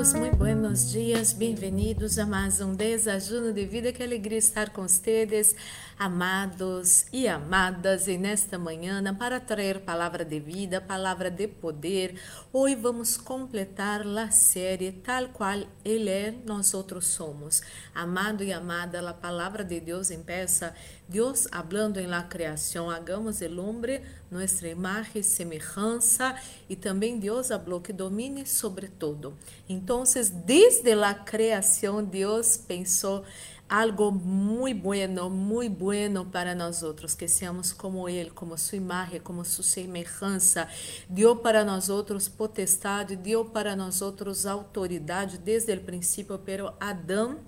todos, 0.00 0.14
muito 0.14 0.36
buenos 0.36 0.90
dias, 0.90 1.34
bem-vindos 1.34 2.18
a 2.18 2.24
mais 2.24 2.58
um 2.58 2.74
desajuno 2.74 3.52
de 3.52 3.66
vida. 3.66 3.92
Que 3.92 4.02
alegria 4.02 4.38
estar 4.38 4.70
com 4.70 4.88
vocês, 4.88 5.54
amados 5.98 7.04
e 7.12 7.28
amadas, 7.28 8.08
e 8.08 8.16
nesta 8.16 8.58
manhã 8.58 9.02
para 9.14 9.38
trazer 9.38 9.80
palavra 9.80 10.24
de 10.24 10.40
vida, 10.40 10.80
palavra 10.80 11.30
de 11.30 11.46
poder. 11.46 12.14
Hoje 12.50 12.76
vamos 12.76 13.18
completar 13.18 14.00
a 14.06 14.30
série 14.30 14.90
tal 14.90 15.28
qual 15.28 15.66
Ele 15.84 16.08
é, 16.08 16.34
nós 16.46 16.72
outros 16.72 17.06
somos. 17.06 17.60
Amado 17.94 18.42
e 18.42 18.54
amada, 18.54 19.06
a 19.06 19.12
palavra 19.12 19.62
de 19.62 19.80
Deus 19.80 20.10
empieza 20.10 20.72
Deus 21.06 21.46
hablando 21.52 22.00
em 22.00 22.06
la 22.06 22.22
criação, 22.22 22.88
hagamos 22.88 23.42
el 23.42 23.58
hombre 23.58 24.00
nuestra 24.30 24.68
imagen 24.68 25.22
semelhança, 25.22 26.34
e 26.68 26.76
também 26.76 27.18
Deus 27.18 27.48
falou 27.48 27.80
que 27.80 27.92
domine 27.92 28.46
sobre 28.46 28.88
todo. 28.88 29.34
Então, 29.68 30.04
desde 30.44 30.92
a 30.92 31.14
criação, 31.14 32.04
Deus 32.04 32.56
pensou 32.56 33.24
algo 33.70 34.10
muito 34.10 34.82
bueno, 34.82 35.30
muito 35.30 35.76
bueno 35.76 36.26
para 36.26 36.56
nós 36.56 36.82
outros, 36.82 37.14
que 37.14 37.28
seamos 37.28 37.72
como 37.72 38.08
Ele, 38.08 38.30
como 38.30 38.58
sua 38.58 38.76
imagem, 38.76 39.20
como 39.20 39.44
sua 39.44 39.62
semelhança. 39.62 40.68
Deu 41.08 41.36
para 41.36 41.64
nós 41.64 41.88
outros 41.88 42.28
potestade, 42.28 43.14
deu 43.14 43.44
para 43.44 43.76
nós 43.76 44.02
outros 44.02 44.44
autoridade 44.44 45.38
desde 45.38 45.72
o 45.72 45.80
princípio, 45.80 46.36
pero 46.38 46.74
Adão 46.80 47.38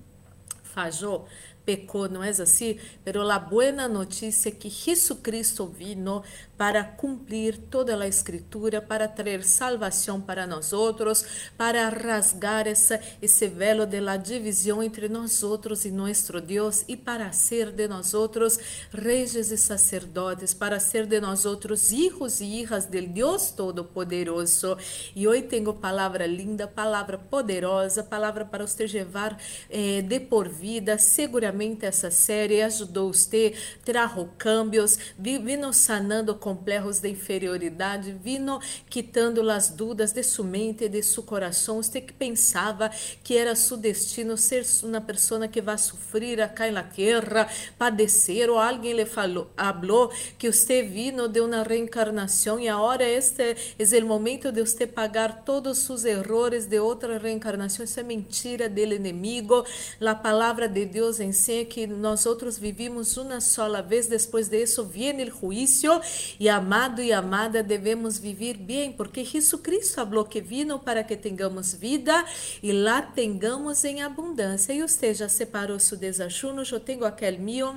falhou 0.63 1.27
pecou, 1.65 2.09
não 2.09 2.23
é 2.23 2.31
assim? 2.31 2.79
Pero 3.05 3.23
la 3.23 3.39
buena 3.39 3.89
notícia 3.89 4.49
é 4.49 4.53
que 4.53 4.69
Jesucristo 4.69 5.67
vino 5.67 6.23
para 6.57 6.85
cumprir 6.85 7.57
toda 7.57 7.97
a 7.97 8.07
escritura, 8.07 8.81
para 8.81 9.09
trazer 9.09 9.43
salvação 9.45 10.21
para 10.21 10.47
nós 10.47 10.73
outros, 10.73 11.25
para 11.57 11.89
rasgar 11.89 12.67
essa, 12.67 13.01
esse 13.21 13.49
velo 13.49 13.87
de 13.87 14.01
la 14.01 14.17
divisão 14.17 14.83
entre 14.83 15.09
nós 15.09 15.43
outros 15.43 15.85
e 15.85 15.91
nosso 15.91 16.41
Deus 16.41 16.85
e 16.89 16.97
para 16.97 17.33
ser 17.33 17.71
de 17.73 17.89
nós 17.89 18.15
outros 18.15 18.59
reis 18.93 19.35
e 19.35 19.57
sacerdotes, 19.57 20.55
para 20.55 20.79
ser 20.79 21.07
de 21.07 21.21
nós 21.21 21.45
outros 21.45 21.91
hijos 21.93 22.41
e 22.41 22.45
hijas 22.45 22.87
del 22.87 23.09
Deus 23.09 23.51
Todo-Poderoso. 23.51 24.77
E 25.15 25.27
hoje 25.27 25.43
tenho 25.43 25.73
palavra 25.75 26.27
linda, 26.27 26.67
palavra 26.67 27.19
poderosa, 27.19 28.03
palavra 28.03 28.45
para 28.45 28.67
você 28.67 28.87
levar 28.87 29.39
eh, 29.71 30.03
de 30.03 30.21
por 30.21 30.49
vida. 30.49 30.99
Seguramente 30.99 31.52
essa 31.83 32.11
série 32.11 32.63
ajudou 32.63 33.13
você, 33.13 33.55
trajo 33.85 34.29
cambios, 34.39 34.99
vino 35.19 35.73
sanando 35.73 36.35
com 36.37 36.53
complejos 36.53 37.01
de 37.01 37.09
inferioridade, 37.09 38.13
vino 38.13 38.61
quitando 38.91 39.49
as 39.51 39.71
dúvidas 39.71 40.13
de 40.13 40.23
sua 40.23 40.45
mente, 40.45 40.89
de 40.89 41.03
seu 41.03 41.23
coração. 41.23 41.83
Você 41.83 42.01
que 42.01 42.13
pensava 42.13 42.91
que 43.25 43.37
era 43.37 43.55
seu 43.55 43.77
destino 43.77 44.37
ser 44.37 44.65
uma 44.83 45.01
pessoa 45.01 45.49
que 45.49 45.63
vai 45.63 45.79
sofrer 45.79 46.43
acá 46.43 46.71
na 46.71 46.83
terra, 46.83 47.49
padecer, 47.79 48.51
ou 48.51 48.59
alguém 48.59 48.93
lhe 48.93 49.07
falou, 49.07 49.51
falou 49.57 50.13
que 50.39 50.53
você 50.53 50.83
vino 50.83 51.27
de 51.27 51.41
uma 51.41 51.63
reencarnação 51.63 52.61
e 52.61 52.69
agora 52.69 53.05
este 53.05 53.57
é 53.79 53.99
o 54.03 54.07
momento 54.07 54.53
de 54.53 54.61
você 54.61 54.87
pagar 54.87 55.45
todos 55.45 55.89
os 55.89 56.05
erros 56.05 56.67
de 56.67 56.79
outra 56.79 57.19
reencarnação. 57.19 57.85
Isso 57.85 57.99
é 57.99 58.03
mentira 58.03 58.69
do 58.69 58.81
inimigo. 58.81 59.65
A 60.01 60.15
palavra 60.15 60.69
de 60.69 60.85
Deus 60.85 61.19
ensina 61.19 61.42
que 61.69 61.87
nós 61.87 62.27
outros 62.27 62.59
vivimos 62.59 63.17
uma 63.17 63.41
sola 63.41 63.83
vez, 63.83 64.07
depois 64.07 64.49
disso 64.49 64.85
vem 64.85 65.23
o 65.23 65.31
juízo 65.31 66.01
e 66.39 66.49
amado 66.49 67.03
e 67.03 67.13
amada, 67.13 67.63
devemos 67.63 68.19
viver 68.19 68.57
bem, 68.57 68.93
porque 68.93 69.25
Cristo 69.25 69.95
falou 69.95 70.25
que 70.25 70.41
vino 70.41 70.79
para 70.79 71.03
que 71.03 71.17
tenhamos 71.17 71.75
vida 71.75 72.25
e 72.63 72.73
lá 72.73 73.03
tenhamos 73.03 73.85
em 73.85 74.03
abundância. 74.03 74.73
E 74.73 74.83
você 74.83 75.13
já 75.15 75.29
separou 75.29 75.79
seu 75.79 75.99
desajuno, 75.99 76.63
eu 76.71 76.81
tenho 76.81 77.05
aquele 77.05 77.39
meu. 77.39 77.75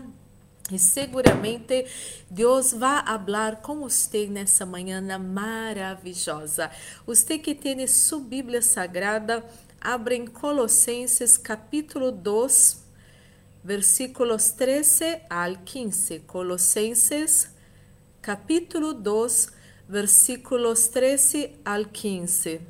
E 0.72 0.80
seguramente 0.80 1.86
Deus 2.30 2.72
vai 2.72 3.04
falar 3.06 3.58
com 3.58 3.82
você 3.82 4.26
nessa 4.26 4.66
manhã 4.66 5.00
maravilhosa. 5.20 6.72
Você 7.06 7.38
que 7.38 7.54
tem 7.54 7.86
sua 7.86 8.20
Bíblia 8.20 8.64
Sagrada, 8.64 9.46
abre 9.80 10.16
em 10.16 10.26
Colossenses 10.26 11.38
capítulo 11.38 12.12
2, 12.12 12.85
versículos 13.66 14.52
13 14.52 15.24
al 15.28 15.64
15. 15.64 16.20
Colossenses 16.28 17.50
capítulo 18.22 18.94
2, 18.94 19.50
versículos 19.90 20.88
13 20.90 21.56
al 21.66 21.88
15. 21.92 22.62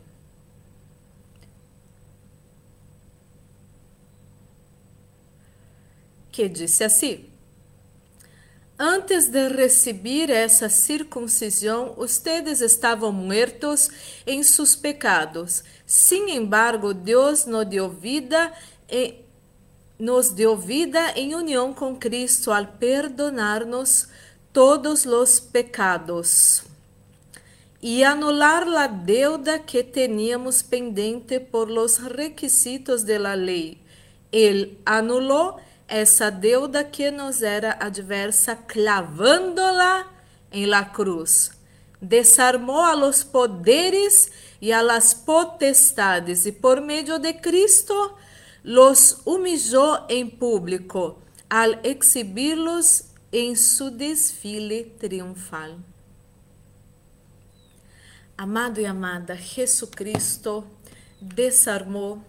Que 6.31 6.47
disse 6.47 6.85
assim: 6.85 7.29
Antes 8.79 9.27
de 9.27 9.49
receber 9.49 10.29
essa 10.29 10.69
circuncisão, 10.69 11.93
ustedes 11.97 12.61
estavam 12.61 13.11
muertos 13.11 13.89
em 14.25 14.41
seus 14.43 14.77
pecados. 14.77 15.61
Sin 15.85 16.29
embargo, 16.29 16.93
Deus 16.93 17.45
nos 17.45 17.65
deu 17.65 17.89
vida 17.89 18.53
e 18.89 19.24
nos 19.97 20.29
deu 20.29 20.57
vida 20.57 21.11
em 21.15 21.35
união 21.35 21.73
com 21.73 21.95
Cristo 21.95 22.51
al 22.51 22.67
perdonar-nos 22.67 24.07
todos 24.51 25.05
los 25.05 25.39
pecados 25.39 26.63
e 27.87 28.03
anular 28.03 28.67
la 28.67 28.87
deuda 28.87 29.59
que 29.59 29.83
teníamos 29.83 30.63
pendente 30.63 31.39
por 31.39 31.69
los 31.69 31.99
requisitos 31.99 33.03
de 33.03 33.19
la 33.19 33.35
ley. 33.35 33.77
Ele 34.31 34.79
anulou 34.83 35.59
essa 35.87 36.31
deuda 36.31 36.83
que 36.83 37.11
nos 37.11 37.43
era 37.43 37.77
adversa, 37.79 38.55
clavándola 38.55 40.07
em 40.51 40.65
la 40.65 40.83
cruz. 40.83 41.51
Desarmou 42.01 42.81
a 42.81 42.95
los 42.95 43.23
poderes 43.23 44.31
e 44.59 44.73
a 44.73 44.81
las 44.81 45.13
potestades, 45.13 46.47
e 46.47 46.51
por 46.51 46.81
meio 46.81 47.19
de 47.19 47.33
Cristo 47.33 47.93
los 48.65 49.21
humilhou 49.25 50.07
em 50.09 50.27
público, 50.27 51.19
al 51.47 51.79
exibirlos 51.83 53.03
em 53.31 53.53
seu 53.53 53.91
desfile 53.91 54.85
triunfal. 54.97 55.77
Amado 58.35 58.81
e 58.81 58.85
amada, 58.87 59.35
Jesucristo 59.35 60.65
desarmou 61.21 62.23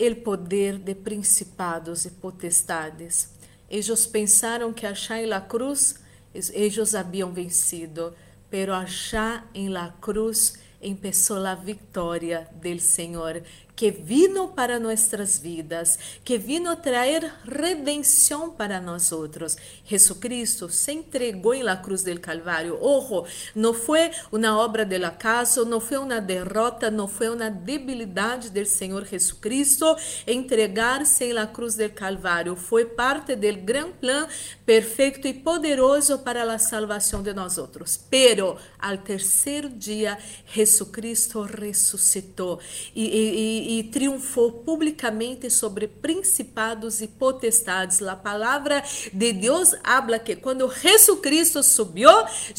o 0.00 0.14
poder 0.22 0.78
de 0.78 0.94
principados 0.94 2.06
e 2.06 2.10
potestades. 2.12 3.28
Eles 3.68 4.06
pensaram 4.06 4.72
que 4.72 4.86
achar 4.86 5.20
em 5.20 5.26
la 5.26 5.42
cruz, 5.42 5.96
eles 6.32 6.94
haviam 6.94 7.30
vencido, 7.30 8.14
pero 8.48 8.72
achar 8.72 9.46
em 9.52 9.68
la 9.68 9.94
cruz 10.00 10.54
empezó 10.80 11.44
a 11.44 11.54
vitória 11.54 12.48
del 12.54 12.80
Senhor 12.80 13.42
que 13.76 13.90
vino 13.90 14.48
para 14.48 14.80
nossas 14.80 15.38
vidas, 15.38 15.98
que 16.24 16.38
vino 16.38 16.74
trazer 16.74 17.30
redenção 17.44 18.50
para 18.50 18.80
nós 18.80 19.12
outros. 19.12 19.56
Jesucristo 19.84 20.70
se 20.70 20.92
entregou 20.92 21.52
em 21.52 21.62
la 21.62 21.76
cruz 21.76 22.02
del 22.02 22.18
Calvário. 22.18 22.78
Ojo, 22.80 23.26
não 23.54 23.74
foi 23.74 24.10
uma 24.32 24.58
obra 24.58 24.86
del 24.86 25.04
acaso, 25.04 25.66
não 25.66 25.78
foi 25.78 25.98
uma 25.98 26.20
derrota, 26.20 26.90
não 26.90 27.06
foi 27.06 27.28
uma 27.28 27.50
debilidade 27.50 28.48
del 28.48 28.64
Senhor 28.64 29.04
Jesucristo 29.04 29.94
entregar-se 30.26 31.24
em 31.24 31.32
la 31.34 31.46
cruz 31.46 31.74
del 31.74 31.90
Calvário. 31.90 32.56
Foi 32.56 32.86
parte 32.86 33.36
del 33.36 33.56
gran 33.62 33.92
plan 33.92 34.26
perfeito 34.64 35.28
e 35.28 35.34
poderoso 35.34 36.20
para 36.20 36.42
a 36.50 36.58
salvação 36.58 37.22
de 37.22 37.34
nós 37.34 37.58
outros. 37.58 38.00
Pero 38.08 38.56
al 38.78 38.98
terceiro 38.98 39.68
dia, 39.68 40.16
Jesucristo 40.46 41.42
ressuscitou 41.42 42.58
e, 42.94 43.04
e, 43.04 43.65
e 43.65 43.65
triunfou 43.84 44.52
publicamente 44.64 45.50
sobre 45.50 45.88
principados 45.88 47.00
e 47.00 47.08
potestades. 47.08 48.00
A 48.02 48.16
palavra 48.16 48.82
de 49.12 49.32
Deus 49.32 49.74
habla 49.82 50.18
que 50.18 50.36
quando 50.36 50.68
Jesucristo 50.68 51.62
subiu, 51.62 52.10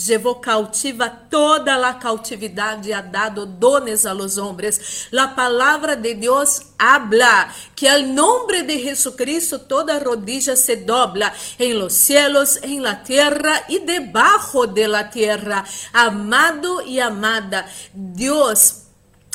levou 0.07 0.35
cautiva 0.35 1.09
toda 1.09 1.75
a 1.87 1.93
cautividade 1.93 2.89
e 2.89 2.93
ha 2.93 3.01
dado 3.01 3.45
dones 3.45 4.05
a 4.05 4.13
los 4.13 4.37
hombres. 4.37 5.07
A 5.17 5.27
palavra 5.27 5.95
de 5.95 6.13
Deus 6.15 6.61
habla 6.77 7.53
que 7.75 7.87
al 7.87 8.13
nombre 8.13 8.63
de 8.63 8.79
Jesucristo 8.79 9.59
toda 9.59 9.99
rodilla 9.99 10.55
se 10.55 10.75
dobla 10.77 11.33
en 11.57 11.79
los 11.79 11.93
cielos, 11.93 12.59
en 12.61 12.83
la 12.83 13.03
tierra 13.03 13.63
y 13.69 13.79
debajo 13.79 14.67
de 14.67 14.87
la 14.87 15.09
tierra. 15.09 15.65
Amado 15.93 16.81
y 16.81 16.99
amada, 16.99 17.67
Dios 17.93 18.86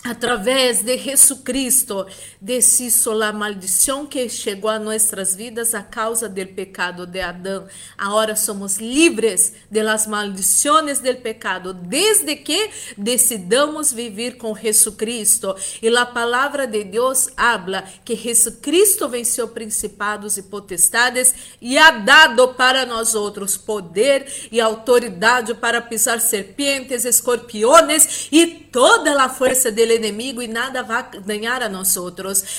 através 0.05 0.83
de 0.83 0.99
Jesucristo, 0.99 2.07
deshizo 2.41 3.13
la 3.13 3.33
maldição 3.33 4.05
que 4.05 4.29
chegou 4.29 4.69
a 4.69 4.79
nossas 4.79 5.37
vidas 5.37 5.75
a 5.75 5.83
causa 5.83 6.29
do 6.29 6.47
pecado 6.49 7.07
de 7.07 7.21
Adão. 7.21 7.67
Agora 7.97 8.35
somos 8.35 8.79
livres 8.79 9.53
de 9.71 9.81
las 9.83 10.09
maldições 10.09 10.99
del 10.99 11.19
pecado, 11.19 11.73
desde 11.73 12.35
que 12.35 12.71
decidamos 12.97 13.93
viver 13.93 14.39
com 14.39 14.57
Jesucristo. 14.57 15.55
E 15.81 15.97
a 15.97 16.05
palavra 16.05 16.67
de 16.67 16.83
Deus 16.83 17.29
habla 17.37 17.85
que 18.05 18.17
Jesucristo 18.17 19.09
venceu 19.09 19.49
principados 19.49 20.37
e 20.37 20.43
potestades 20.43 21.33
e 21.61 21.79
ha 21.79 21.93
dado 21.93 22.55
para 22.55 22.85
nós 22.85 23.15
outros 23.15 23.57
poder 23.57 24.27
e 24.51 24.61
autoridade 24.61 25.55
para 25.55 25.81
pisar 25.81 26.21
serpentes, 26.21 27.05
escorpiões 27.05 28.29
e 28.33 28.62
toda 28.73 29.23
a 29.23 29.29
força 29.29 29.71
dele 29.71 29.97
inimigo 29.97 30.43
e 30.43 30.49
nada 30.49 30.83
vai 30.83 31.07
ganhar 31.25 31.63
a 31.63 31.69
nós. 31.69 31.95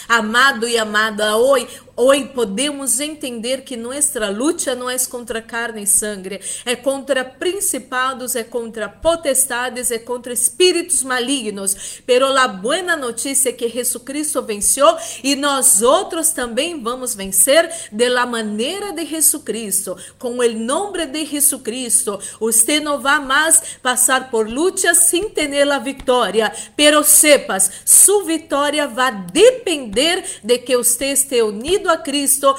Amado 0.07 0.67
e 0.67 0.77
amada, 0.77 1.35
hoje 1.35 1.67
Hoje 1.95 2.25
podemos 2.29 2.99
entender 2.99 3.61
que 3.61 3.77
nossa 3.77 4.27
luta 4.27 4.73
não 4.73 4.89
é 4.89 4.97
contra 5.05 5.43
carne 5.43 5.83
e 5.83 5.87
sangue, 5.87 6.39
é 6.65 6.75
contra 6.75 7.23
principados, 7.23 8.35
é 8.35 8.43
contra 8.43 8.89
potestades, 8.89 9.91
é 9.91 9.99
contra 9.99 10.33
espíritos 10.33 11.03
malignos. 11.03 12.01
Pero 12.03 12.25
a 12.35 12.47
boa 12.47 12.95
notícia 12.95 13.49
é 13.49 13.53
que 13.53 13.69
Jesucristo 13.69 14.41
venceu 14.41 14.87
e 15.23 15.35
nós 15.35 15.83
outros 15.83 16.29
também 16.29 16.81
vamos 16.81 17.13
vencer 17.13 17.71
de 17.91 18.09
la 18.09 18.25
maneira 18.25 18.91
de 18.91 19.05
Jesucristo, 19.05 19.95
com 20.17 20.39
o 20.39 20.51
nome 20.51 21.05
de 21.05 21.25
Jesucristo. 21.25 22.19
Você 22.39 22.79
não 22.79 22.99
vai 22.99 23.19
mais 23.19 23.77
passar 23.83 24.31
por 24.31 24.49
lutas 24.49 24.97
sem 24.97 25.29
ter 25.29 25.69
a 25.71 25.77
vitória, 25.77 26.51
pero 26.75 27.03
sepas, 27.03 27.69
sua 27.85 28.23
vitória 28.23 28.87
vai 28.87 29.11
depender 29.31 30.23
de 30.43 30.57
que 30.57 30.75
você 30.75 31.11
esteja 31.11 31.45
unido 31.45 31.82
a 31.89 31.97
Cristo, 31.97 32.55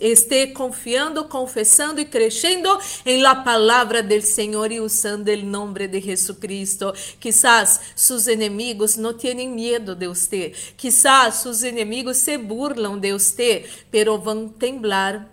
esté 0.00 0.46
confiando, 0.48 1.24
confessando 1.24 2.00
e 2.00 2.04
crescendo 2.04 2.78
em 3.04 3.20
la 3.20 3.34
palavra 3.34 4.02
del 4.02 4.22
Senhor 4.22 4.70
e 4.72 4.80
usando 4.80 5.28
o 5.28 5.36
nome 5.44 5.86
de 5.88 6.00
Jesucristo. 6.00 6.92
Quizás 7.20 7.80
seus 7.94 8.26
inimigos 8.26 8.96
não 8.96 9.14
tenham 9.14 9.54
medo 9.54 9.94
de 9.94 10.08
você. 10.08 10.52
Quizás 10.76 11.36
seus 11.36 11.62
inimigos 11.62 12.18
se 12.18 12.36
burlam 12.38 12.98
de 12.98 13.12
você, 13.12 13.64
pero 13.90 14.18
vão 14.18 14.48
temblar 14.48 15.28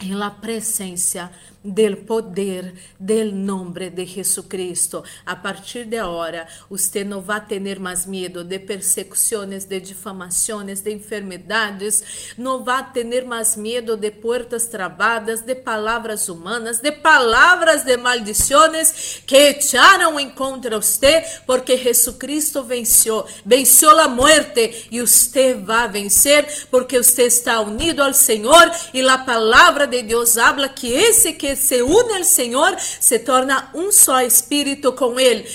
em 0.00 0.14
la 0.14 0.30
presença 0.30 1.30
del 1.66 1.98
poder 1.98 2.74
del 2.98 3.32
nombre 3.44 3.90
de 3.90 4.06
Jesucristo. 4.06 5.02
A 5.24 5.36
partir 5.36 5.86
de 5.86 5.98
agora, 5.98 6.46
você 6.70 7.04
não 7.04 7.20
vai 7.20 7.44
ter 7.44 7.80
mais 7.80 8.06
medo 8.06 8.44
de 8.44 8.58
persecuções, 8.58 9.64
de 9.64 9.80
difamações, 9.80 10.80
de 10.80 10.92
enfermidades, 10.92 12.34
não 12.38 12.62
vai 12.62 12.92
ter 12.92 13.24
mais 13.24 13.56
medo 13.56 13.96
de 13.96 14.10
portas 14.10 14.66
travadas, 14.66 15.40
de 15.40 15.54
palavras 15.54 16.28
humanas, 16.28 16.80
de 16.80 16.92
palavras 16.92 17.82
de 17.82 17.96
maldições 17.96 19.22
que 19.26 19.36
echaram 19.36 20.16
contra 20.30 20.80
você, 20.80 21.24
porque 21.46 21.76
Jesucristo 21.76 22.62
venceu, 22.62 23.24
venceu 23.44 23.98
a 23.98 24.08
morte 24.08 24.86
e 24.90 25.00
você 25.00 25.54
vai 25.54 25.88
vencer, 25.88 26.66
porque 26.70 27.02
você 27.02 27.24
está 27.24 27.60
unido 27.60 28.02
ao 28.02 28.14
Senhor 28.14 28.70
e 28.92 29.06
a 29.06 29.18
palavra 29.18 29.86
de 29.86 30.02
Deus 30.02 30.36
habla 30.36 30.68
que 30.68 30.92
esse 30.92 31.32
que 31.32 31.55
se 31.56 31.82
une 31.82 32.16
ao 32.16 32.24
Senhor, 32.24 32.76
se 32.78 33.18
torna 33.18 33.70
um 33.74 33.90
só 33.90 34.20
espírito 34.20 34.92
com 34.92 35.18
Ele. 35.18 35.46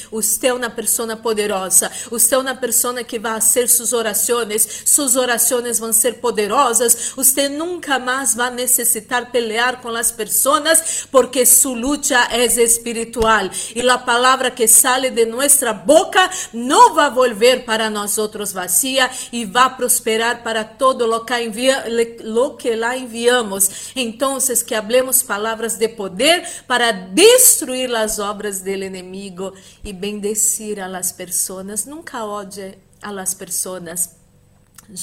É 0.44 0.53
uma 0.53 0.69
pessoa 0.69 1.15
poderosa. 1.15 1.92
É 2.31 2.38
uma 2.38 2.56
pessoa 2.56 3.03
que 3.03 3.19
vai 3.19 3.33
fazer 3.33 3.68
suas 3.69 3.94
orações. 3.94 4.83
Suas 4.86 5.15
orações 5.15 5.80
vão 5.80 5.94
ser 5.94 6.15
poderosas. 6.15 7.13
Você 7.15 7.48
nunca 7.48 8.00
mais 8.00 8.36
vai 8.36 8.51
necessitar 8.51 9.31
pelear 9.31 9.81
com 9.81 9.89
as 9.89 10.12
pessoas, 10.12 11.07
porque 11.12 11.45
sua 11.45 11.75
luta 11.75 12.27
é 12.31 12.45
espiritual. 12.45 13.50
E 13.75 13.88
a 13.88 13.98
palavra 13.98 14.51
que 14.51 14.68
sale 14.68 15.09
de 15.09 15.25
nossa 15.25 15.74
boca 15.74 16.30
não 16.53 16.94
vai 16.94 17.09
volver 17.12 17.63
para 17.65 17.89
nós 17.89 18.18
outros 18.18 18.51
vazia 18.51 19.09
e 19.31 19.45
vai 19.45 19.75
prosperar 19.75 20.44
para 20.44 20.63
todo 20.63 21.06
lo 21.06 21.25
que, 21.25 21.33
lo 22.24 22.56
que 22.56 22.75
lá 22.75 22.98
enviamos. 22.98 23.92
Então, 23.95 24.38
que 24.65 24.75
hablemos 24.75 25.21
palavras 25.21 25.77
de 25.81 25.89
poder 25.89 26.47
para 26.67 26.91
destruir 26.91 27.93
as 27.95 28.19
obras 28.19 28.61
do 28.61 28.69
inimigo 28.69 29.51
e 29.83 29.91
bendecir 29.91 30.79
a 30.79 30.87
las 30.87 31.11
personas. 31.11 31.85
Nunca 31.87 32.23
odie 32.23 32.77
a 33.01 33.11
las 33.11 33.33
personas. 33.33 34.21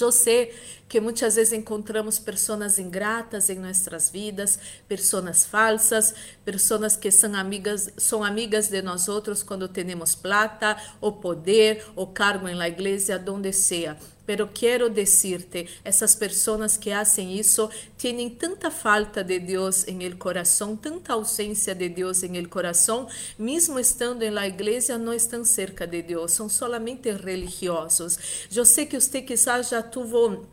Eu 0.00 0.12
sei 0.12 0.54
que 0.88 1.00
muitas 1.00 1.34
vezes 1.34 1.52
encontramos 1.52 2.18
pessoas 2.18 2.78
ingratas 2.78 3.50
em 3.50 3.58
nossas 3.58 4.10
vidas, 4.10 4.58
pessoas 4.86 5.44
falsas, 5.44 6.14
pessoas 6.44 6.96
que 6.96 7.10
são 7.10 7.34
amigas, 7.34 7.90
são 7.96 8.22
amigas 8.22 8.68
de 8.68 8.80
nós 8.82 9.08
outros 9.08 9.42
quando 9.42 9.66
temos 9.66 10.14
plata, 10.14 10.76
ou 11.00 11.12
poder, 11.12 11.84
ou 11.96 12.06
cargo 12.06 12.46
em 12.48 12.54
la 12.54 12.68
igreja, 12.68 13.18
donde 13.18 13.52
seja. 13.52 13.96
Pero 14.28 14.50
quero 14.52 14.90
decirte, 14.90 15.66
essas 15.82 16.14
pessoas 16.14 16.76
que 16.76 16.90
fazem 16.90 17.38
isso 17.38 17.70
têm 17.96 18.28
tanta 18.28 18.70
falta 18.70 19.24
de 19.24 19.38
Deus 19.40 19.88
em 19.88 20.04
el 20.04 20.18
coração, 20.18 20.76
tanta 20.76 21.14
ausência 21.14 21.74
de 21.74 21.88
Deus 21.88 22.22
em 22.22 22.36
el 22.36 22.46
coração, 22.50 23.08
mesmo 23.38 23.80
estando 23.80 24.22
em 24.22 24.30
la 24.30 24.46
igreja, 24.46 24.98
não 24.98 25.14
estão 25.14 25.46
cerca 25.46 25.86
de 25.86 26.02
Deus, 26.02 26.32
são 26.32 26.46
solamente 26.46 27.10
religiosos. 27.10 28.18
Eu 28.54 28.66
sei 28.66 28.84
que 28.84 29.00
você 29.00 29.22
quizás 29.22 29.70
já 29.70 29.82
tuvo 29.82 30.46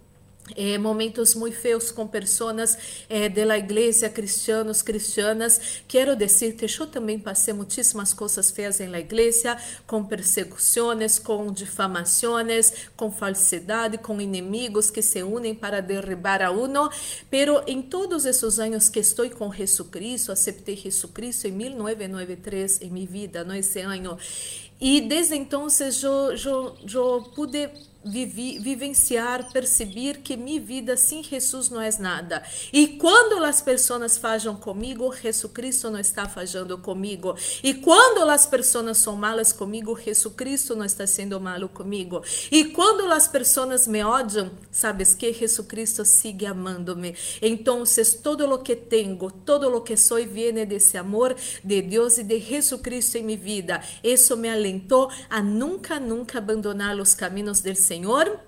eh, 0.55 0.77
momentos 0.77 1.33
muito 1.33 1.57
feios 1.57 1.89
com 1.89 2.05
pessoas 2.05 2.77
eh, 3.09 3.27
de 3.29 3.43
la 3.43 3.57
igreja, 3.57 4.09
cristianos, 4.09 4.81
cristianas. 4.83 5.81
Quero 5.87 6.15
dizer-te, 6.15 6.67
eu 6.79 6.85
também 6.85 7.17
passei 7.17 7.53
muitíssimas 7.53 8.13
coisas 8.13 8.51
feias 8.51 8.79
em 8.79 8.87
la 8.87 8.99
igreja, 8.99 9.57
com 9.87 10.03
persecuções, 10.03 11.17
com 11.17 11.51
difamações, 11.51 12.89
com 12.95 13.11
falsidade, 13.11 13.97
com 13.97 14.21
inimigos 14.21 14.91
que 14.91 15.01
se 15.01 15.23
unem 15.23 15.55
para 15.55 15.81
derribar 15.81 16.43
a 16.43 16.51
uno. 16.51 16.89
Pero 17.29 17.63
em 17.65 17.81
todos 17.81 18.25
esses 18.25 18.59
anos 18.59 18.87
que 18.87 18.99
estou 18.99 19.27
com 19.31 19.51
Jesucristo, 19.51 20.31
aceitei 20.31 20.75
Jesucristo 20.75 21.47
em 21.47 21.51
1993 21.51 22.81
em 22.81 22.91
minha 22.91 23.07
vida, 23.07 23.43
no 23.43 23.55
esse 23.55 23.79
ano. 23.79 24.17
E 24.79 25.01
desde 25.01 25.35
então 25.35 25.67
eu, 26.03 26.35
eu, 26.35 26.77
eu 26.93 27.23
pude 27.33 27.69
vivi, 28.05 28.59
vivenciar, 28.59 29.51
perceber 29.51 30.19
que 30.19 30.37
minha 30.37 30.61
vida 30.61 30.95
sem 30.95 31.23
Jesus 31.23 31.69
não 31.71 31.81
é 31.81 31.89
nada. 31.97 32.43
E 32.71 32.87
quando 32.87 33.43
as 33.43 33.61
pessoas 33.61 34.17
fazem 34.17 34.53
comigo, 34.55 35.13
Jesus 35.15 35.51
Cristo 35.51 35.89
não 35.89 35.99
está 35.99 36.29
fazendo 36.29 36.77
comigo. 36.77 37.35
E 37.63 37.73
quando 37.73 38.29
as 38.29 38.45
pessoas 38.45 38.99
são 38.99 39.15
malas 39.15 39.51
comigo, 39.51 39.99
Jesus 39.99 40.33
Cristo 40.35 40.75
não 40.75 40.85
está 40.85 41.07
sendo 41.07 41.39
malo 41.39 41.67
comigo. 41.67 42.21
E 42.51 42.65
quando 42.65 43.11
as 43.11 43.27
pessoas 43.27 43.87
me 43.87 44.03
odiam, 44.03 44.51
sabes 44.71 45.15
que 45.15 45.33
Jesus 45.33 45.67
Cristo 45.67 46.05
sigue 46.05 46.45
amando-me. 46.45 47.15
Então, 47.41 47.83
todo 48.21 48.45
o 48.53 48.59
que 48.59 48.75
tenho, 48.75 49.31
todo 49.45 49.75
o 49.75 49.81
que 49.81 49.97
sou, 49.97 50.23
viene 50.25 50.65
desse 50.65 50.97
amor 50.97 51.35
de 51.63 51.81
Deus 51.81 52.17
e 52.17 52.23
de 52.23 52.39
Jesus 52.39 52.81
Cristo 52.81 53.17
em 53.17 53.23
minha 53.23 53.37
vida. 53.37 53.81
Isso 54.03 54.37
me 54.37 54.49
alentou 54.49 55.09
a 55.29 55.41
nunca, 55.41 55.99
nunca 55.99 56.37
abandonar 56.37 56.95
os 56.97 57.13
caminhos 57.13 57.61
do 57.61 57.75
Senhor 57.75 57.94
Senhor 57.95 58.41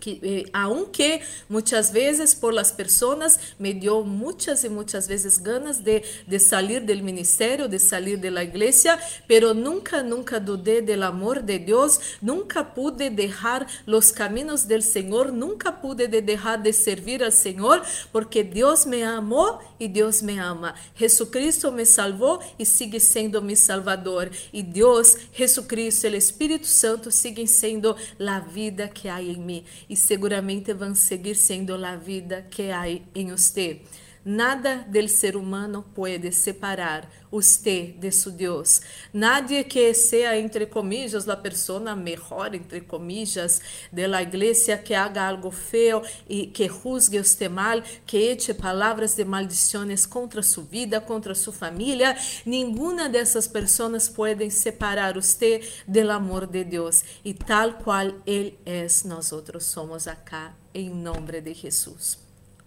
que 0.00 0.18
eh, 0.22 0.50
aunque 0.52 1.20
muitas 1.48 1.92
vezes 1.92 2.34
por 2.34 2.52
las 2.54 2.72
personas 2.72 3.38
me 3.58 3.74
dio 3.74 4.02
muitas 4.02 4.64
e 4.64 4.68
muitas 4.68 5.06
vezes 5.06 5.42
ganas 5.42 5.84
de, 5.84 6.02
de 6.26 6.38
salir 6.38 6.82
del 6.82 7.02
ministerio, 7.02 7.68
de 7.68 7.78
salir 7.78 8.18
de 8.18 8.30
la 8.30 8.42
iglesia, 8.42 8.98
pero 9.28 9.54
nunca, 9.54 10.02
nunca 10.02 10.40
dudé 10.40 10.82
del 10.82 11.02
amor 11.02 11.44
de 11.44 11.58
Dios, 11.58 12.00
nunca 12.20 12.74
pude 12.74 13.10
dejar 13.10 13.66
los 13.86 14.10
caminos 14.12 14.66
del 14.66 14.82
Señor, 14.82 15.32
nunca 15.32 15.80
pude 15.80 16.08
de 16.08 16.22
dejar 16.22 16.62
de 16.62 16.72
servir 16.72 17.22
al 17.22 17.32
Señor, 17.32 17.82
porque 18.10 18.42
Dios 18.42 18.86
me 18.86 19.04
amó 19.04 19.60
y 19.78 19.88
Dios 19.88 20.22
me 20.22 20.40
ama. 20.40 20.74
Jesucristo 20.96 21.70
me 21.70 21.84
salvó 21.84 22.40
y 22.56 22.64
sigue 22.64 23.00
siendo 23.00 23.42
mi 23.42 23.56
Salvador. 23.56 24.30
Y 24.52 24.62
Dios, 24.62 25.16
Jesucristo, 25.32 26.06
el 26.06 26.14
Espíritu 26.14 26.66
Santo 26.66 27.10
siguen 27.10 27.48
siendo 27.48 27.96
la 28.18 28.40
vida 28.40 28.88
que 28.88 29.10
hay 29.10 29.30
en 29.30 29.44
mí 29.44 29.64
e 29.90 29.96
seguramente 29.96 30.72
vão 30.72 30.94
seguir 30.94 31.34
sendo 31.34 31.74
a 31.84 31.96
vida 31.96 32.46
que 32.48 32.70
há 32.70 32.88
em 32.88 33.26
você. 33.26 33.82
Nada 34.22 34.86
del 34.86 35.08
ser 35.08 35.34
humano 35.34 35.82
puede 35.94 36.30
separar 36.32 37.08
usted 37.30 37.94
de 37.94 38.12
su 38.12 38.30
Dios. 38.30 38.82
Nadie 39.14 39.66
que 39.66 39.94
sea, 39.94 40.36
entre 40.36 40.68
comillas, 40.68 41.26
la 41.26 41.40
persona 41.40 41.96
mejor, 41.96 42.54
entre 42.54 42.86
comillas, 42.86 43.62
de 43.90 44.06
la 44.06 44.20
iglesia, 44.20 44.84
que 44.84 44.94
haga 44.94 45.26
algo 45.26 45.50
feo 45.50 46.02
y 46.28 46.48
que 46.48 46.68
juzgue 46.68 47.18
usted 47.18 47.50
mal, 47.50 47.82
que 48.06 48.30
eche 48.30 48.54
palabras 48.54 49.16
de 49.16 49.24
maldiciones 49.24 50.06
contra 50.06 50.42
su 50.42 50.66
vida, 50.66 51.06
contra 51.06 51.34
su 51.34 51.50
familia, 51.50 52.14
ninguna 52.44 53.08
de 53.08 53.20
esas 53.20 53.48
personas 53.48 54.10
pueden 54.10 54.50
separar 54.50 55.16
usted 55.16 55.62
del 55.86 56.10
amor 56.10 56.50
de 56.50 56.66
Dios. 56.66 57.04
Y 57.24 57.32
tal 57.32 57.78
cual 57.78 58.20
Él 58.26 58.58
es, 58.66 59.06
nosotros 59.06 59.64
somos 59.64 60.06
acá, 60.06 60.54
en 60.74 61.02
nombre 61.02 61.40
de 61.40 61.54
Jesús. 61.54 62.18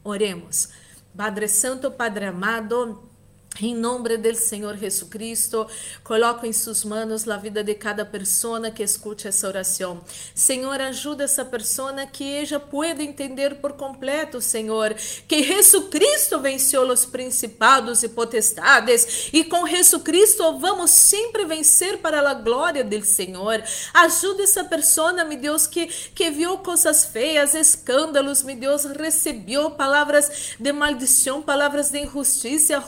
Oremos. 0.01 0.69
Padre 1.15 1.47
Santo, 1.47 1.91
Padre 1.91 2.27
amado, 2.27 3.12
em 3.61 3.75
nome 3.75 4.17
do 4.17 4.35
Senhor 4.35 4.75
Jesus 4.75 5.09
Cristo, 5.09 5.67
coloco 6.03 6.45
em 6.45 6.51
suas 6.51 6.83
mãos 6.83 7.27
a 7.27 7.37
vida 7.37 7.63
de 7.63 7.75
cada 7.75 8.03
pessoa 8.03 8.71
que 8.71 8.81
escute 8.81 9.27
essa 9.27 9.47
oração. 9.47 10.01
Senhor, 10.33 10.81
ajuda 10.81 11.23
essa 11.23 11.45
pessoa 11.45 11.93
que 12.07 12.23
ela 12.23 12.59
pueda 12.59 13.03
entender 13.03 13.55
por 13.55 13.73
completo, 13.73 14.41
Senhor, 14.41 14.95
que 15.27 15.43
Jesus 15.43 15.87
Cristo 15.89 16.39
venceu 16.39 16.81
os 16.89 17.05
principados 17.05 18.01
e 18.01 18.09
potestades 18.09 19.29
e 19.31 19.43
com 19.43 19.67
Jesus 19.67 20.01
Cristo 20.01 20.57
vamos 20.57 20.91
sempre 20.91 21.45
vencer 21.45 21.99
para 21.99 22.27
a 22.27 22.33
glória 22.33 22.83
do 22.83 23.05
Senhor. 23.05 23.63
Ajuda 23.93 24.43
essa 24.43 24.63
pessoa, 24.63 25.23
meu 25.23 25.37
Deus, 25.37 25.67
que, 25.67 25.87
que 25.87 26.31
viu 26.31 26.57
coisas 26.57 27.05
feias, 27.05 27.53
escândalos, 27.53 28.41
meu 28.41 28.55
Deus, 28.55 28.85
recebeu 28.85 29.71
palavras 29.71 30.55
de 30.59 30.71
maldição, 30.71 31.41
palavras 31.41 31.91
de 31.91 31.99
injustiça, 31.99 32.79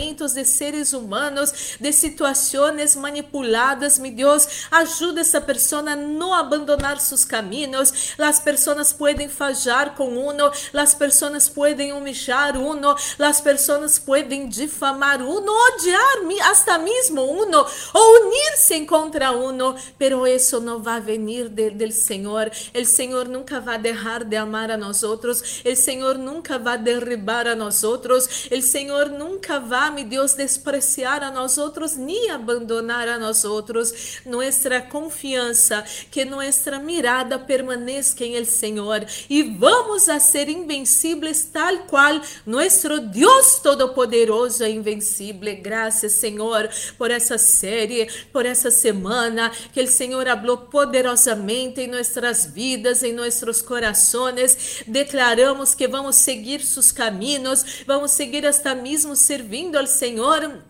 rusgamento 0.00 0.26
de 0.26 0.44
seres 0.44 0.92
humanos, 0.92 1.76
de 1.78 1.92
situações 1.92 2.96
manipuladas, 2.96 3.98
meu 3.98 4.12
Deus, 4.12 4.66
ajuda 4.70 5.20
essa 5.20 5.40
pessoa 5.40 5.82
a 5.90 5.96
não 5.96 6.32
abandonar 6.32 7.00
seus 7.00 7.24
caminhos. 7.24 8.14
As 8.18 8.40
pessoas 8.40 8.92
podem 8.92 9.28
fallar 9.28 9.94
com 9.94 10.08
uno, 10.08 10.50
as 10.74 10.94
pessoas 10.94 11.48
podem 11.48 11.92
humilhar 11.92 12.56
uno, 12.56 12.96
as 13.18 13.40
pessoas 13.40 13.98
podem 13.98 14.48
difamar 14.48 15.20
uno, 15.20 15.52
odiar 15.52 16.50
hasta 16.50 16.78
mesmo 16.78 17.22
uno, 17.22 17.66
ou 17.92 18.26
unir-se 18.26 18.80
contra 18.86 19.32
uno, 19.32 19.74
pero 19.98 20.26
isso 20.26 20.60
não 20.60 20.82
vai 20.82 21.00
venir 21.00 21.48
de, 21.48 21.70
del 21.70 21.92
Senhor. 21.92 22.50
O 22.74 22.84
Senhor 22.84 23.28
nunca 23.28 23.60
vai 23.60 23.78
deixar 23.78 24.24
de 24.24 24.36
amar 24.36 24.70
a 24.70 24.76
nós 24.76 25.02
outros, 25.02 25.62
o 25.64 25.76
Senhor 25.76 26.16
nunca 26.16 26.58
vai 26.58 26.78
derribar 26.78 27.46
a 27.46 27.54
nós 27.54 27.84
outros, 27.84 28.48
o 28.50 28.62
Senhor 28.62 29.10
nunca 29.10 29.60
vai 29.60 29.89
mi 29.90 30.04
Deus, 30.04 30.34
despreciar 30.34 31.22
a 31.22 31.30
nós 31.30 31.58
outros, 31.58 31.96
nem 31.96 32.30
abandonar 32.30 33.08
a 33.08 33.18
nós 33.18 33.44
outros. 33.44 34.20
Nossa 34.24 34.80
confiança, 34.80 35.84
que 36.10 36.24
nossa 36.24 36.78
mirada 36.78 37.38
permaneça 37.38 38.24
em 38.24 38.34
el 38.34 38.44
Senhor 38.44 39.04
e 39.28 39.42
vamos 39.42 40.08
a 40.08 40.20
ser 40.20 40.48
invencíveis 40.48 41.48
tal 41.52 41.78
qual 41.80 42.20
nosso 42.46 43.00
Deus 43.00 43.58
Todo-Poderoso 43.58 44.64
é 44.64 44.70
invencível. 44.70 45.56
Graças, 45.60 46.12
Senhor, 46.12 46.68
por 46.98 47.10
essa 47.10 47.38
série, 47.38 48.08
por 48.32 48.46
essa 48.46 48.70
semana, 48.70 49.50
que 49.72 49.82
o 49.82 49.86
Senhor 49.86 50.26
falou 50.26 50.58
poderosamente 50.58 51.80
em 51.80 51.86
nossas 51.86 52.46
vidas, 52.46 53.02
em 53.02 53.12
nossos 53.12 53.62
corações. 53.62 54.82
Declaramos 54.86 55.74
que 55.74 55.86
vamos 55.86 56.16
seguir 56.16 56.60
seus 56.62 56.92
caminhos, 56.92 57.84
vamos 57.86 58.12
seguir 58.12 58.46
hasta 58.46 58.74
mesmo 58.74 59.14
servindo 59.14 59.79
al 59.80 59.88
Senhor 59.88 60.62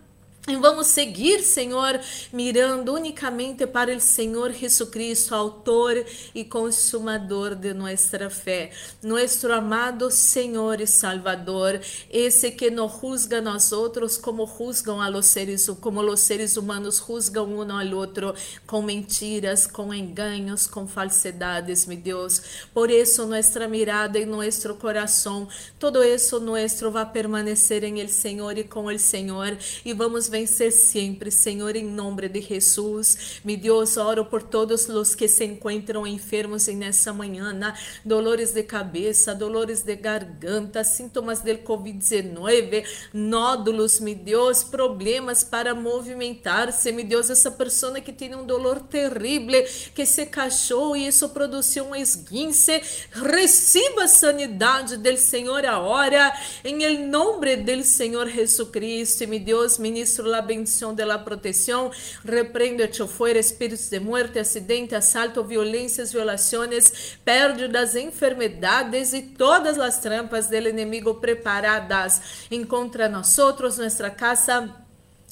e 0.47 0.55
vamos 0.55 0.87
seguir, 0.87 1.43
Senhor, 1.43 1.99
mirando 2.33 2.95
unicamente 2.95 3.67
para 3.67 3.95
o 3.95 4.01
Senhor 4.01 4.51
Jesucristo, 4.51 5.35
autor 5.35 6.03
e 6.33 6.43
consumador 6.43 7.53
de 7.53 7.75
nossa 7.75 8.27
fé. 8.27 8.71
Nosso 9.03 9.51
amado 9.51 10.09
Senhor 10.09 10.81
e 10.81 10.87
Salvador, 10.87 11.79
esse 12.09 12.49
que 12.49 12.71
nos 12.71 12.91
juzga 12.99 13.39
nós 13.39 13.71
outros 13.71 14.17
como 14.17 14.47
juzgam 14.47 14.99
a 14.99 15.07
los 15.09 15.27
seres, 15.27 15.69
como 15.79 16.01
os 16.01 16.19
seres 16.21 16.57
humanos 16.57 17.03
juzgam 17.07 17.45
um 17.45 17.61
ao 17.61 17.95
outro, 17.95 18.33
com 18.65 18.81
mentiras, 18.81 19.67
com 19.67 19.93
enganos, 19.93 20.65
com 20.65 20.87
falsidades, 20.87 21.85
meu 21.85 21.97
Deus. 21.97 22.41
Por 22.73 22.89
isso, 22.89 23.27
nossa 23.27 23.67
mirada 23.67 24.17
e 24.17 24.25
nosso 24.25 24.73
coração, 24.73 25.47
todo 25.77 26.03
isso 26.03 26.39
nosso 26.39 26.89
vai 26.89 27.05
permanecer 27.05 27.83
em 27.83 27.99
el 27.99 28.09
Senhor 28.09 28.57
e 28.57 28.63
com 28.63 28.89
el 28.89 28.97
Senhor, 28.97 29.55
e 29.85 29.93
vamos 29.93 30.30
vencer 30.31 30.71
sempre, 30.71 31.29
Senhor, 31.29 31.75
em 31.75 31.83
nome 31.83 32.29
de 32.29 32.41
Jesus. 32.41 33.41
Me 33.43 33.57
Deus, 33.57 33.97
oro 33.97 34.23
por 34.23 34.41
todos 34.41 34.87
os 34.87 35.13
que 35.13 35.27
se 35.27 35.43
encontram 35.43 36.07
enfermos 36.07 36.67
nessa 36.67 37.11
manhã, 37.11 37.51
na 37.51 37.77
dolores 38.05 38.53
de 38.53 38.63
cabeça, 38.63 39.35
dolores 39.35 39.83
de 39.83 39.95
garganta, 39.95 40.83
sintomas 40.85 41.41
del 41.41 41.59
COVID-19, 41.59 42.85
nódulos, 43.13 43.99
me 43.99 44.15
Deus, 44.15 44.63
problemas 44.63 45.43
para 45.43 45.75
movimentar-se, 45.75 46.91
me 46.93 47.03
Deus, 47.03 47.29
essa 47.29 47.51
pessoa 47.51 47.99
que 47.99 48.13
tem 48.13 48.33
um 48.33 48.45
dolor 48.45 48.79
terrível, 48.79 49.65
que 49.93 50.05
se 50.05 50.25
cachou 50.27 50.95
e 50.95 51.07
isso 51.07 51.27
produziu 51.29 51.83
um 51.83 51.95
esguince, 51.95 52.81
receba 53.11 54.05
a 54.05 54.07
sanidade 54.07 54.95
do 54.95 55.17
Senhor 55.17 55.65
agora, 55.65 56.33
em 56.63 57.05
nome 57.05 57.57
do 57.57 57.83
Senhor 57.83 58.29
Jesus 58.29 58.69
Cristo, 58.69 59.27
me 59.27 59.37
Deus, 59.39 59.77
ministro 59.77 60.20
ministro 60.21 60.27
la 60.27 60.41
bendición 60.41 60.95
de 60.95 61.05
la 61.05 61.23
protección. 61.23 61.91
Reprendo, 62.23 62.83
echo 62.83 63.07
fuera 63.07 63.39
espíritus 63.39 63.89
de 63.89 63.99
muerte, 63.99 64.39
acidente, 64.39 64.95
asalto, 64.95 65.43
violências, 65.43 66.13
violações, 66.13 67.17
pérdidas, 67.23 67.95
enfermedades 67.95 69.13
e 69.13 69.21
todas 69.21 69.77
as 69.79 69.99
trampas 69.99 70.47
del 70.47 70.67
inimigo 70.67 71.15
preparadas 71.15 72.21
em 72.49 72.63
contra 72.63 73.09
nós 73.09 73.37
outros, 73.37 73.77
nossa 73.77 74.09
casa 74.09 74.80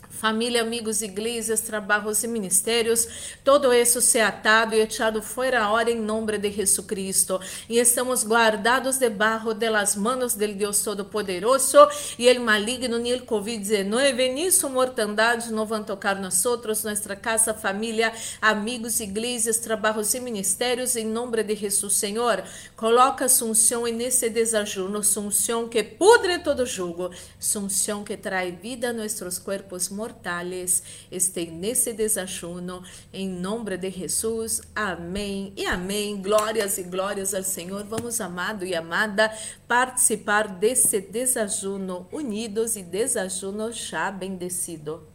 família, 0.10 0.62
amigos, 0.62 1.02
igrejas, 1.02 1.62
trabalhos 1.62 2.24
e 2.24 2.28
ministérios, 2.28 3.08
todo 3.44 3.74
isso 3.74 4.02
se 4.02 4.20
atado 4.20 4.76
e 4.76 4.82
echado 4.82 5.22
fora 5.22 5.70
hora 5.70 5.90
em 5.92 6.00
nome 6.00 6.38
de 6.38 6.52
Jesucristo. 6.52 7.40
E 7.70 7.78
estamos 7.78 8.24
guardados 8.24 8.98
debaixo 8.98 9.54
das 9.54 9.96
mãos 9.96 10.34
del 10.34 10.56
Deus 10.56 10.82
Todo-Poderoso 10.82 11.88
e 12.18 12.28
el 12.28 12.40
maligno 12.40 12.98
ni 12.98 13.12
el 13.12 13.26
COVID-19 13.26 14.34
ni 14.34 14.52
su 14.52 14.70
mortandade 14.70 15.52
não 15.52 15.66
vão 15.66 15.84
tocar 15.84 16.20
nós 16.20 16.46
outros, 16.46 16.84
nossa 16.84 17.16
casa, 17.16 17.54
família, 17.54 18.12
amigos, 18.42 19.00
igrejas, 19.00 19.58
trabalhos 19.58 20.14
e 20.14 20.20
ministérios 20.20 20.96
em 20.96 21.06
nome 21.06 21.44
de 21.44 21.56
Jesus, 21.56 21.94
Senhor. 21.94 22.44
Coloca 22.76 23.26
Assunção 23.26 23.84
nesse 23.84 24.30
desajuno, 24.30 25.00
Assunção 25.00 25.68
que 25.68 25.84
pudre 25.84 26.40
todo 26.40 26.66
jugo, 26.66 27.12
Assunção 27.40 28.04
que 28.04 28.18
traz 28.18 28.54
vida 28.60 28.90
a 28.90 28.94
nossos 28.94 29.38
corpos 29.38 29.90
mortales 30.00 30.82
estén 31.12 31.52
nesse 31.60 31.92
desajuno. 31.92 32.82
Em 33.12 33.28
nome 33.28 33.78
de 33.78 33.92
Jesus. 33.92 34.62
Amém 34.74 35.52
e 35.58 35.66
amém. 35.66 36.22
Glórias 36.22 36.78
e 36.78 36.84
glórias 36.84 37.34
ao 37.34 37.44
Senhor. 37.44 37.84
Vamos, 37.84 38.22
amado 38.22 38.66
e 38.66 38.74
amada, 38.74 39.30
participar 39.68 40.48
desse 40.48 41.02
desajuno 41.02 42.08
unidos 42.14 42.78
e 42.78 42.84
desajuno 42.84 43.74
já 43.74 44.10
bendecido. 44.10 45.06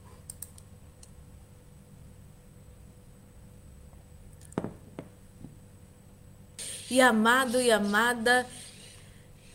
E 6.90 7.00
amado 7.00 7.60
e 7.60 7.72
amada, 7.72 8.46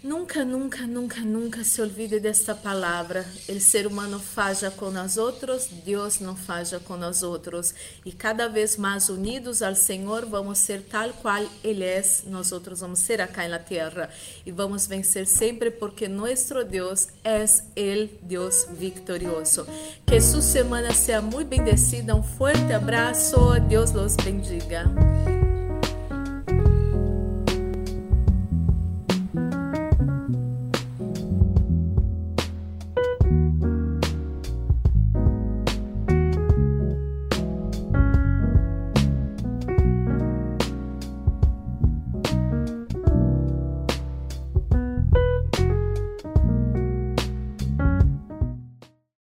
Nunca, 0.02 0.46
nunca, 0.46 0.88
nunca, 0.88 1.20
nunca 1.20 1.62
se 1.62 1.82
olvide 1.82 2.22
desta 2.22 2.56
palavra. 2.56 3.26
O 3.50 3.60
ser 3.60 3.86
humano 3.86 4.18
faja 4.18 4.72
com 4.72 4.90
nós 4.90 5.18
outros, 5.18 5.68
Deus 5.84 6.22
não 6.22 6.38
faja 6.38 6.80
com 6.80 6.96
nós 6.96 7.22
outros. 7.22 7.74
E 8.06 8.14
cada 8.14 8.48
vez 8.48 8.78
mais 8.78 9.10
unidos 9.10 9.62
ao 9.62 9.76
Senhor, 9.76 10.26
vamos 10.26 10.60
ser 10.60 10.84
tal 10.84 11.10
qual 11.22 11.46
Ele 11.62 11.84
é, 11.84 12.02
nós 12.28 12.54
outros 12.54 12.80
vamos 12.80 13.00
ser 13.00 13.20
acá 13.20 13.46
na 13.50 13.60
terra. 13.60 14.10
E 14.46 14.52
vamos 14.52 14.88
vencer 14.88 15.28
sempre, 15.28 15.70
porque 15.70 16.08
nosso 16.08 16.64
Deus 16.64 17.10
é 17.26 17.44
o 17.44 18.10
Deus 18.22 18.68
victorioso. 18.72 19.68
Que 20.06 20.22
sua 20.22 20.42
semana 20.42 20.94
seja 20.94 21.22
muito 21.22 21.50
bendecida. 21.50 22.16
Um 22.16 22.24
forte 22.24 22.72
abraço. 22.72 23.60
Deus 23.68 23.92
los 23.92 24.16
bendiga. 24.16 24.86